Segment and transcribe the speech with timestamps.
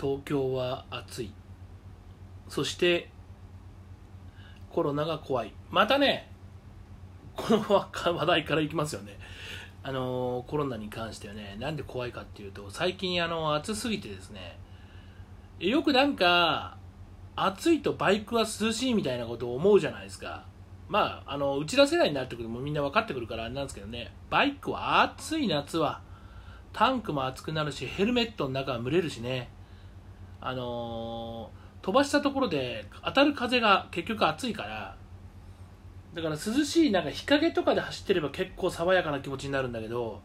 [0.00, 1.32] 東京は暑い。
[2.48, 3.10] そして
[4.70, 5.52] コロナが怖い。
[5.70, 6.30] またね
[7.34, 9.18] この話題からいきますよね。
[9.82, 14.58] あのコロナに関してはねなんで怖いかっていうと最近あの暑すぎてですね
[15.60, 16.76] よくなんか
[17.36, 20.44] 暑いとバイクは涼しいみたいなことを思うじゃないですか。
[20.88, 26.00] まああの内田世代になってくるともみんな分かってくるからあれなんですけどねバイクは暑い夏は
[26.72, 29.50] タンクも熱くなるしヘルメットの中は蒸れるしね。
[30.48, 34.96] あのー、飛ばしたところで当たる風が結局暑いから
[36.14, 40.20] だから涼しいなんか日陰とかで走ってれば結構爽やかな気持ちになるんだけど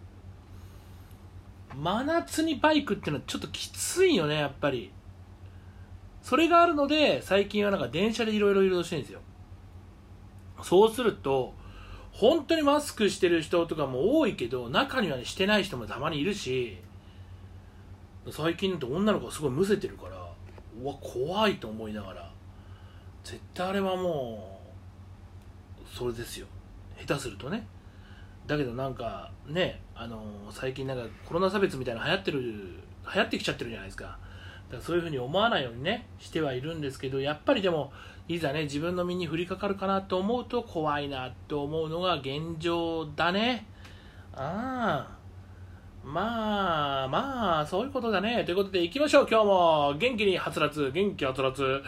[1.75, 4.91] 真夏にバイクっていうのはちょっときついよねやっぱり。
[6.21, 9.21] それがあるので最近はなんか電車でいろいろ移動してるんですよ。
[10.61, 11.55] そうすると
[12.11, 16.77] 本当にマスクしてる人とかも多いけど中には、ね、してない人もたまにいるし
[18.29, 20.17] 最近だと女の子がすごいむせてるから
[20.81, 22.31] うわ怖いと思いながら
[23.23, 24.61] 絶対あれはも
[25.83, 26.47] うそれですよ。
[26.99, 27.67] 下手するとね。
[28.47, 34.05] だけどなんかねあの最近なんかコロナ差別みたいな流行ってる流行ってきちゃってるじゃないですか。
[34.05, 34.17] だか
[34.77, 37.91] らそういうふうに思わないようにねしてはいるんですけどやっぱりでも
[38.27, 43.67] いざね自分の身に降りかかるかなと思うと怖いなと思うのが現状だね。
[44.33, 45.20] ああ
[46.03, 48.43] まあまあそういうことだね。
[48.43, 49.27] ということで行きましょう。
[49.29, 50.91] 今日も元気にはつらつ。
[50.91, 51.81] 元気はつらつ。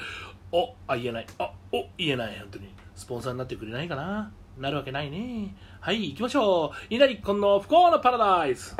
[0.51, 1.27] おあ言えない。
[1.39, 2.37] あお言えない。
[2.39, 2.69] 本当に。
[2.95, 4.31] スポンサーになってくれないかな。
[4.57, 5.55] なるわけないね。
[5.79, 6.93] はい行きましょう。
[6.93, 8.77] 稲荷君の不幸のパラダイス。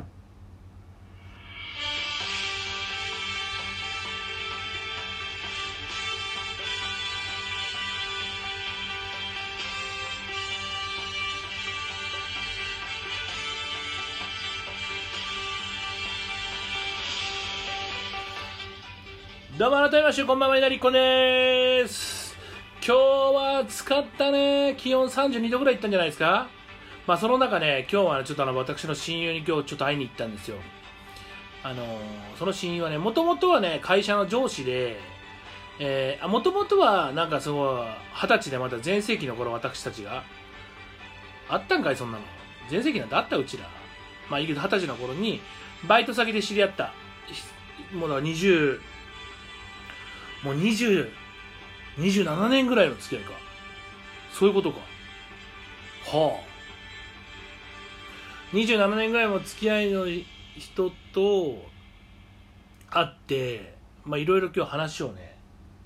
[19.63, 22.35] どうも改めましてこんばんは稲荷っこです。
[22.85, 24.75] 今日は暑かったね。
[24.77, 26.49] 気温32度ぐらいいったんじゃないですか。
[27.07, 30.57] まあその中ね今日はちょっとあの私の親友に今日ちょっと会いに行ったんですよ。
[31.63, 31.85] あの
[32.37, 34.99] その親友はねもともとはね会社の上司で、
[36.27, 40.25] もともとはなんかすごい二十歳でまた全盛期の頃私たちが
[41.47, 42.23] あったんかいそんなの。
[42.69, 43.63] 全盛期なんてあったうちら。
[44.29, 45.39] まあいいけど二十歳の頃に
[45.87, 46.91] バイト先で知り合った
[47.93, 48.91] もうだから20
[50.43, 51.09] もう20、
[51.97, 53.31] 27年ぐらいの付き合いか。
[54.31, 54.79] そういうことか。
[56.05, 56.53] はあ。
[58.55, 60.05] 27年ぐらいの付き合いの
[60.57, 61.65] 人と
[62.89, 65.37] 会って、まあいろいろ今日話をね、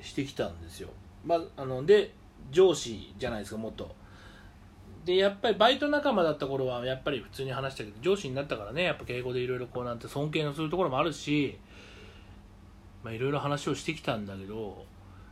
[0.01, 0.89] してきたんですよ。
[1.25, 2.13] まあ、あの、で、
[2.51, 3.95] 上司じゃないですか、元。
[5.05, 11.57] で、やっぱりバイト仲間だった頃は、やっぱり普通に話したけど、上司になったからね、やっぱ敬語でいろいろこうなんて尊敬のするところもあるし、
[13.07, 14.83] まあ、いろいろ話をしてきたんだけど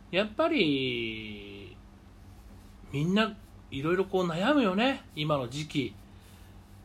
[0.10, 1.76] やっぱり
[2.94, 3.36] みんな
[3.70, 5.96] いろいろこう悩むよね今の時期。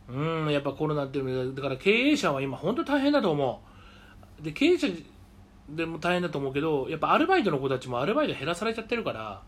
[0.09, 3.61] うんやっぱコロナっていうのだから経営者は今本当大変だと思
[4.41, 4.43] う。
[4.43, 4.89] で経営者
[5.69, 9.41] でも大変だと思うけどやっぱアルバイトの子たちもアルバイト減らされちゃってるから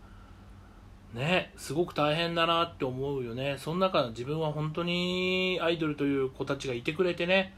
[1.12, 3.56] ねすごく大変だなって思うよね。
[3.58, 7.52] その中自分は本当にアイドルという子たちがいてくれてね。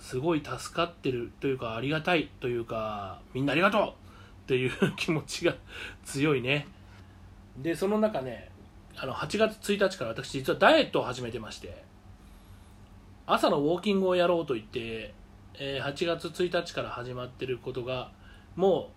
[0.00, 3.92] すごい助かってるというかありがたいというかみんなありがとうっ
[4.46, 5.54] ていう気持ちが
[6.04, 6.66] 強いね。
[7.58, 8.50] でその中ね
[8.96, 11.84] あの8月1日から私実はダイエットを始めてまして
[13.26, 15.14] 朝のウォーキングをやろうと言って、
[15.54, 18.10] えー、8月1日から始まってることが
[18.56, 18.90] も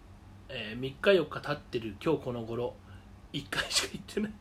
[0.50, 2.74] う、えー、3日4日経ってる今日この頃
[3.34, 4.32] 1回しか行ってない。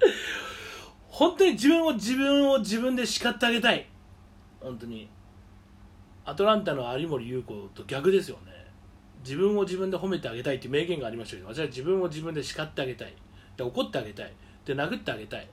[1.08, 3.89] 本当に自分を自分を自分で叱ってあげたい。
[4.60, 5.08] 本当に。
[6.24, 8.52] アトランタの有森裕子と逆ですよね。
[9.24, 13.14] 自分を自分で褒めてあげたいっていう名言がありましたけど私は自分を自分で叱ってあげたい。
[13.56, 14.32] で怒ってあげたい。
[14.64, 15.48] で殴ってあげたい。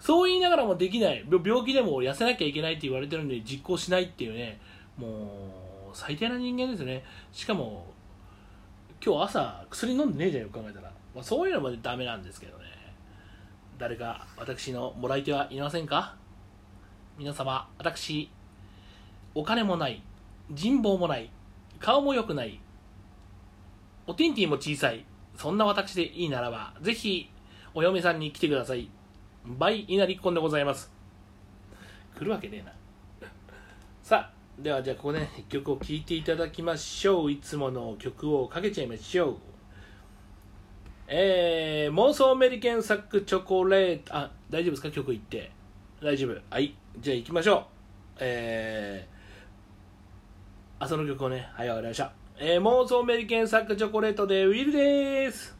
[0.00, 1.24] そう言いながらもできない。
[1.30, 4.60] 病気でも痩せなきゃいけないって言われてるのに実行しないっていうね。
[4.96, 7.04] もう最低な人間ですよね。
[7.32, 7.86] しかも
[9.04, 12.64] 今日朝薬飲んでねえじゃんよく考えたら、まあ、そういうのもダメなんですけどね。
[13.78, 16.16] 誰か私のもらい手はいませんか？
[17.16, 18.30] 皆様私。
[19.38, 20.02] お金もない
[20.50, 21.30] 人望もない
[21.78, 22.58] 顔も良くない
[24.04, 25.04] おティンティも小さい
[25.36, 27.30] そんな私でいいならばぜひ
[27.72, 28.90] お嫁さんに来てください。
[29.46, 30.90] バイ稲荷っこんでございます。
[32.18, 32.72] 来るわけねえな。
[34.02, 37.30] さあではじゃあここね一曲を聴いていただきましょう。
[37.30, 39.36] いつもの曲をかけちゃいましょう。
[41.06, 44.16] えー、妄想メリケンサックチョコレート。
[44.16, 44.90] あ大丈夫ですか？
[44.90, 45.52] 曲いって。
[46.02, 46.36] 大丈夫。
[46.50, 46.74] はい。
[46.98, 47.64] じゃあ行きましょう。
[48.18, 49.17] えー
[50.80, 51.48] あその曲をね。
[51.54, 55.57] はいわかりました、えー、妄想メリケンサックチョコレートでウィルです。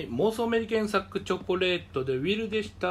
[0.00, 2.88] い、妄想アメリケンサックチョコレートでウィルでした。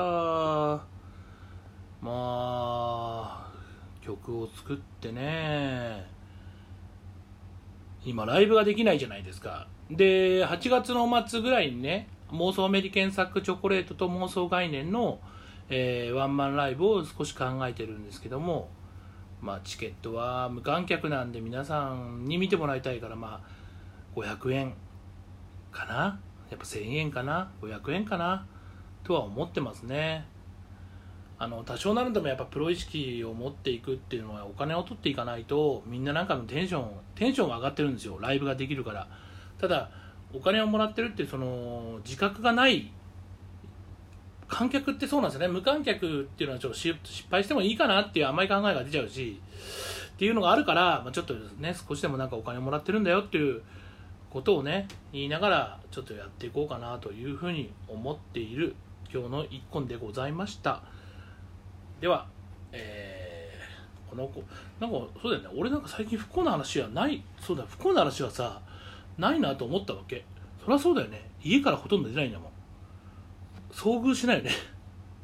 [2.01, 3.51] まあ
[4.01, 6.05] 曲を作ってね。
[8.05, 9.67] 今ライブができないじゃないですか。
[9.91, 15.19] で8月の末ぐらいにね妄想アメリケンサックチョコレートと妄想概念の、
[15.69, 18.69] えーワンマンライブを少し考えてるんですけども
[19.41, 24.73] まあチケットは無観客なんで皆さんに見てもらいたいからまあ500円
[25.71, 26.19] かな。
[26.49, 28.45] やっぱ1000円かな？500円かな？
[29.03, 30.25] とは思ってますね。
[31.37, 38.19] あの多少なるでもやっぱプロ意識を持っていくっていうのはお金を取っていかないとみんななんかのテンションテンションは上がってるんですよ。
[38.19, 39.07] ライブができるから。
[39.57, 39.89] ただ
[40.33, 42.91] お金をもらってるっていうその自覚がない
[44.49, 45.53] 観客ってそうなんですよね。
[45.53, 46.97] 無観客っていうのはちょっと失
[47.31, 49.39] 敗してもいいかなっていう甘い考えが出ちゃうし
[50.13, 53.61] っていうのがあるから、まあ、ちょっとね少しでもなんかお金をもらってるんだよっていう
[54.29, 58.75] ことをね言いながらちょっとやっていこうかなというふうに思っている
[59.11, 60.83] 今日の一本でございました。
[61.99, 62.27] では
[62.71, 63.39] えー
[64.09, 64.43] この子
[64.79, 65.49] なんかそうだよね。
[65.55, 67.23] 俺なんか最近不幸な話はない。
[67.39, 68.61] そうだ不幸な話はさ
[69.17, 70.25] ないなと思ったわけ。
[70.59, 71.29] そそりゃそうだよね。
[71.43, 72.51] 家からほとんど出ないんだもん。
[73.71, 74.51] 遭遇しないよね。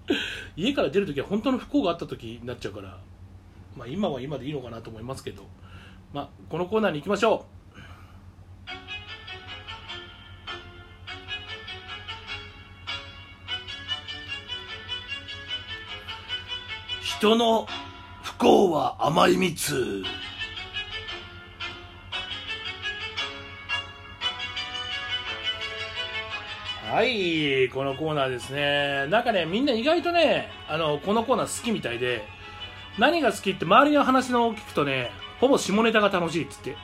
[0.56, 3.00] 家から出るときは本当の不幸があったときになっちゃうから。
[3.76, 5.44] まあ今は今でいいのかなと思いますけど。
[6.14, 7.55] まあこのコーナーに行きましょう。
[17.20, 17.66] 人の
[18.24, 20.04] 不幸は甘い蜜。
[26.92, 29.08] はいこのコーナーですね。
[29.08, 32.28] なんかねみんな意外とねあのこのコーナー好きみたいで
[33.00, 36.76] 何が好きって周りの話の聞くとねほぼ下ネタが楽しいっつって。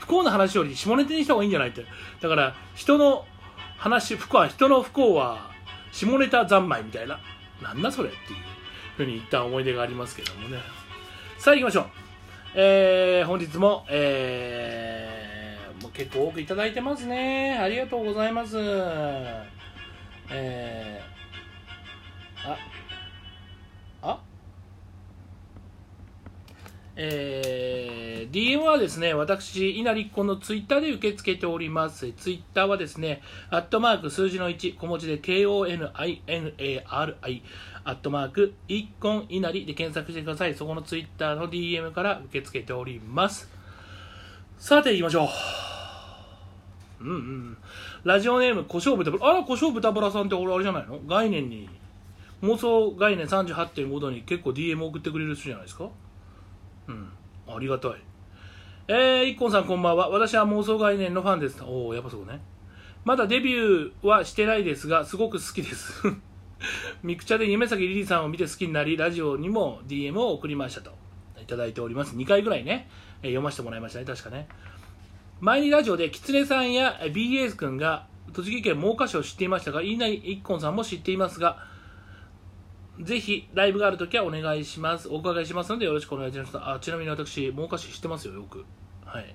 [0.00, 1.86] 不幸な話より下ネタにした方がいいんじゃないって。
[2.20, 3.24] だから人の
[3.78, 5.50] 話不幸は人の不幸は
[5.90, 7.18] 下ネタ三昧みたいな。
[7.62, 8.50] なんだそれっていう。
[9.04, 10.58] ふうに言った思い出がありますけどもね。
[11.38, 11.86] さあ行きましょう。
[12.54, 17.58] えー、本日もえー、もう結構多くいただいてますね。
[17.58, 18.56] ありがとうございます。
[20.32, 22.58] えー、あ
[26.96, 32.12] えー、DM はですね、私、稲荷っ子のツイッターで受け付けております。
[32.12, 36.82] ツイッターはですね、アットマーク数字の1、小文字で KONINARI、
[37.84, 40.54] アットマーク、一根稲荷で検索してください。
[40.54, 43.48] そこのツイッターの DM から受け付けております。
[44.58, 45.28] さて、行きましょ
[47.00, 47.04] う。
[47.04, 47.56] うんうん。
[48.04, 49.26] ラジオネーム、胡椒豚バラ。
[49.30, 50.98] あら、胡椒豚バラさんって俺あれじゃないの？
[51.06, 51.70] 概念に、
[52.42, 55.88] 妄想概念38.5度に結構 DM 送ってくれる人じゃないですか？
[57.46, 57.54] うん。
[57.54, 57.92] ありがたい。
[58.88, 60.08] えー、一本さんこんばんは。
[60.10, 61.62] 私は妄想概念のファンです。
[61.62, 62.40] おおやっぱそうね。
[63.04, 66.02] まだデビューはしてないですがすごく好きです。
[67.02, 70.90] ミクチャで夢咲リリーさんを見て好きになりラジオにも DM を送りましたと。
[71.40, 72.14] いただいております。
[72.16, 72.88] 2回ぐらいね、
[73.22, 74.04] えー、読ませてもらいましたね。
[74.04, 74.48] 確かね。
[75.40, 81.64] 前にラジオで狐さんや BS 君が栃木県真岡市を知っていましたが、いない一本さんも知っていますが、
[82.98, 85.08] ぜひライブがあるときはお願いします。
[85.08, 86.50] お伺いしますのでよろしくお願いします。
[86.54, 88.64] あちなみに私、真岡市知ってますよ、よく。
[89.04, 89.34] はい。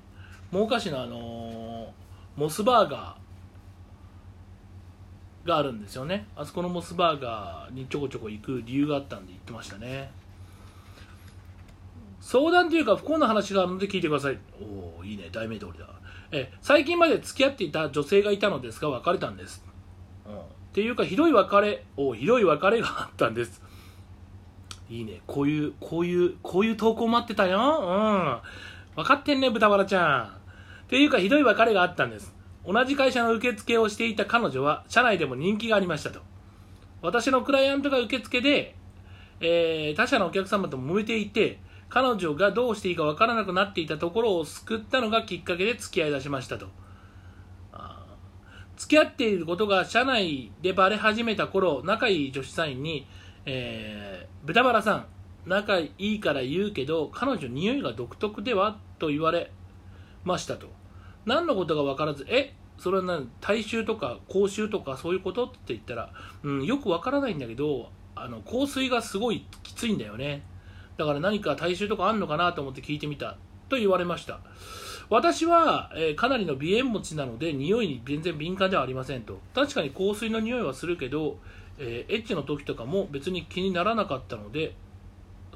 [0.52, 6.28] 真岡市のあのー、モスバーガーがあるんですよね。
[6.36, 10.12] あそこのモスバーガーにちょこちょこ行く理由があったんで行ってましたね。
[12.20, 14.40] 相談というか不幸な話があるので聞いてください。
[14.60, 15.88] おおいいね、題名通りだ。
[16.32, 19.64] え、最近まで付き合っていた女性がいたのですが別れたんです。
[20.76, 23.62] ていうかひどい別れをひどい別れがあったんです。
[24.90, 25.22] いいね。
[25.26, 27.58] こういうこういうこういう投稿待ってたよ。
[27.58, 29.02] うん。
[29.02, 30.24] 分かってんね豚バラちゃん。
[30.26, 32.36] っていうかひどい別れがあったんです。
[32.68, 36.20] 同じ会社の受付をしていた彼女は社内でも人気がありましたと。
[37.02, 38.76] 私のクライアントが受付で、
[39.40, 46.68] えー、他社のお客様と揉めていて彼女がどうしていいか分からなくなっていたところを救ったのがきっかけで付き合い出しましたと。
[48.78, 53.08] 付き合っていることが社内でバレ始めた頃仲いい女子社員に、
[53.46, 55.06] えー、豚バラさん
[55.46, 59.52] 仲いいから言うけど彼女匂いが独特ではと言われ
[60.24, 60.68] ましたと。
[61.26, 66.12] 何のことが分からずえそれは何大衆とか口臭とかそういうことって言ったら、
[66.44, 70.44] うん、よく分からないんだけどあの香水がすごいきついんだよね。
[70.98, 73.38] だから何か体臭とかあんのかなと思って聞いてみた
[73.70, 74.40] と言われました。
[75.10, 79.40] 私は、えー、かなりの鼻炎持ちなので匂いに全然敏感ではありませんと。
[79.54, 81.38] 確かに香水の匂いはするけど、
[81.78, 84.74] えー、エッチの時とかも別に気にならなかったので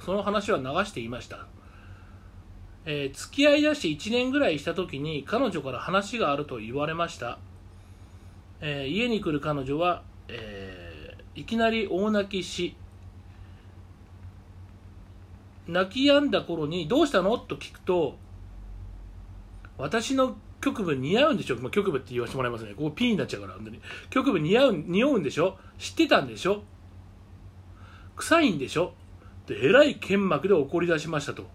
[0.03, 1.48] その話は流していました、
[2.86, 7.39] えー、付き合いだして1年ぐらいした時に彼女から話があると言われました、
[8.62, 12.75] え家に来る彼女は、えいきなり大泣きし
[15.68, 17.38] 泣き止んだ頃にどうしたの？
[17.38, 18.15] と聞くと
[19.79, 22.74] 私の局部似合うんでしょ、まあ、局部って言わせてもらいますね。
[22.75, 23.79] ここ P になっちゃうから、本当に。
[24.09, 25.57] 局部似合う、似合うんでしょ？
[25.77, 26.63] 知ってたんでしょ？
[28.17, 28.93] 臭いんでしょ？
[29.48, 31.48] で、えらい剣幕で怒り出しましたと。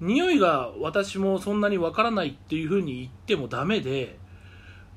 [0.00, 4.18] 匂いが私もそんなにわからないっていうふうに言ってもダメで、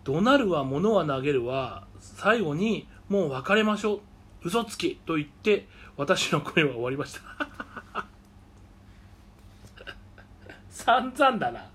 [0.03, 3.99] 怒鳴るは物は投げるは、最後にもう別れましょう。
[4.45, 7.21] 嘘つきと言って、私の声は終わりました。
[10.71, 11.72] 散々だな。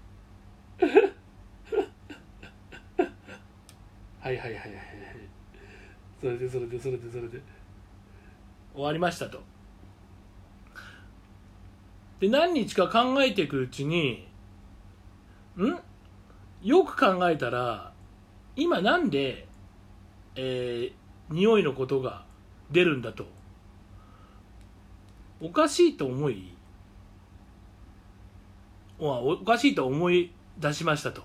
[4.21, 4.77] はいはいはいはいはい。
[6.21, 7.41] それでそれでそれでそれで。
[8.75, 9.43] 終わりましたと。
[12.21, 14.27] で何日か考えていくうちに
[15.57, 15.79] ん？
[16.63, 17.93] よく考えたら
[18.57, 19.47] 今なんで
[20.35, 22.25] えー、匂いのことが
[22.71, 23.27] 出るんだと。
[25.41, 26.55] おかしいと思い？
[28.99, 31.23] おかしいと思い出しましたと。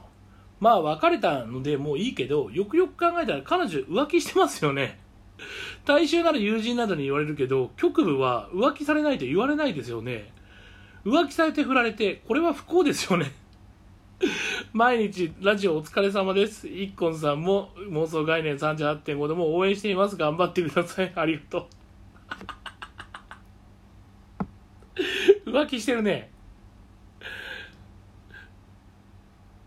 [0.60, 5.00] まあ別れたのでもういいけどよくよく考えたら彼女浮気してますよね。
[5.86, 10.32] 大衆なら友人などに言われるけど局部は浮気されないと言われないですよね。
[11.06, 13.32] 浮気されて振られてこれは不幸ですよね。
[14.72, 16.68] 毎日ラジオお疲れ様です。
[16.68, 20.16] いっこんさんも妄想概念38.5でも応援しています。
[20.16, 21.12] 頑張ってください。
[21.16, 21.68] ありがと
[25.46, 25.50] う。
[25.52, 26.33] 浮気してるね。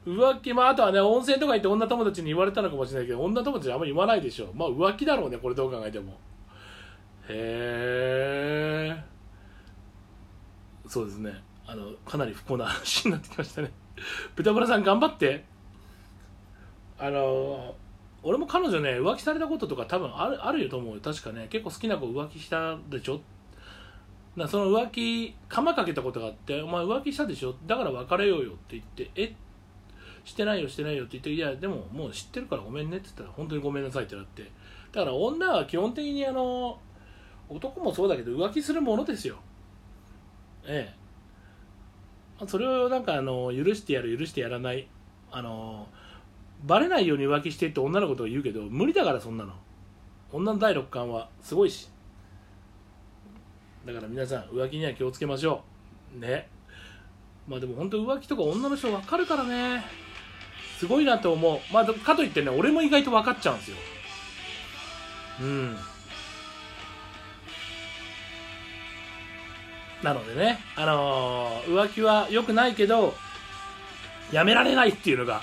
[0.06, 4.52] 浮気まああとはね温泉とか行って女友達に言われたのかもしれないけど女友達あんまり言わないでしょ。
[4.54, 6.12] まあ浮気だろうねこれどう考えても。
[7.28, 9.04] へえ
[10.86, 11.34] そうですね。
[11.66, 13.72] あのかなり不幸な話になってきましたね。
[14.36, 15.44] 豚村さん頑張って。
[16.98, 17.75] あの
[18.22, 21.00] 俺も彼女ね浮気されたこととか多分あるあるよと思うよ。
[21.02, 21.48] 確かね。
[21.50, 23.20] 結構好きな子浮気したでしょ。
[24.36, 27.56] なその浮気釜かけたことがあって「お前浮気したでしょ。
[27.66, 29.34] だから別れようよ」って言って「え？
[30.26, 34.42] してないよしてないよ」って言って「いやでももう知ってるからごめんね」って言ったら「本当にごめんなさい」ってなって。
[34.92, 36.78] だから女は基本的にあの
[37.49, 39.37] 男もそうだけど浮気するものですよ。
[40.64, 40.92] え
[42.40, 42.47] え。
[42.47, 44.88] それをなんかあの許してやる許してやらない。
[45.30, 45.88] あの
[46.64, 49.52] バレないように浮気してって女の子とを言うけど無理だからそんなの。
[50.33, 51.88] 女の第六感はすごいし。
[53.85, 55.62] だから皆さん浮気には気をつけましょ
[56.16, 56.18] う。
[56.18, 56.49] ね。
[57.47, 60.05] まあでも本当浮気とか女の人分かるからね。
[60.78, 61.61] すごいなと思う。
[61.73, 63.76] まあかといってね俺も意外と分かっちゃうんですよ。
[65.40, 65.76] うん。
[70.02, 73.14] なのでね、あのー、浮気は良くないけど、
[74.30, 75.40] やめられないっていうのが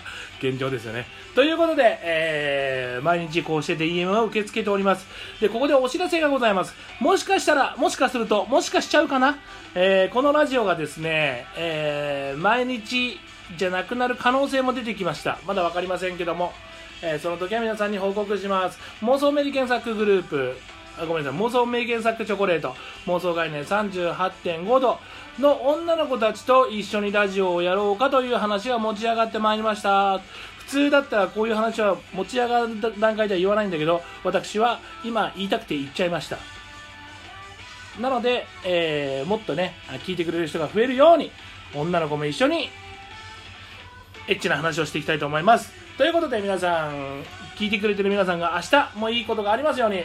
[0.48, 1.06] 現状ですよね。
[1.36, 5.06] ということで、えー、毎日こうして DM を受け付けております。
[5.40, 6.76] で、ここでお知らせがございます。
[7.00, 9.38] もしかしたら、もしかすると、もしかしちゃうかな、
[9.76, 13.20] えー、このラジオがですね、えー、毎日
[13.58, 15.40] じゃなくなる可能性も出てきました。
[15.46, 16.54] まだわかりませんけども、
[17.02, 18.80] えー、その時は皆さんに報告します。
[19.02, 20.58] 妄想メリケン作グループ、
[21.00, 21.40] あごめんなさい。
[21.40, 22.76] 妄想名言作チョコレート。
[23.06, 25.00] 妄想概念38.5度。
[25.40, 30.20] の女の子たちと一緒にラジオをやろうかという話が持ち上がってまいりました。
[30.20, 36.38] 普通だったらこういう話は持ち上がる段階では言わないんだけど私は今言いたくて言っちゃいました。
[38.00, 39.76] なので、えー、もっとね
[40.06, 41.32] 聞いてくれる人が増えるように
[41.76, 42.70] 女の子も一緒に
[44.28, 45.72] エッチな話をしていきたいと思います。
[45.98, 47.24] ということで皆さん
[47.56, 50.04] 聞いてくれてる皆さんが明日もいいことがありますように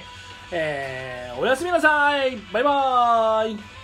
[0.50, 2.36] えー、おやすみなさい。
[2.52, 3.77] バイバーイ。